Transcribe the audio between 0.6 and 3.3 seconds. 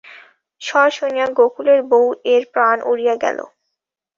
স্বর শুনিয়া গোকুলের বউ-এর প্রাণ উড়িয়া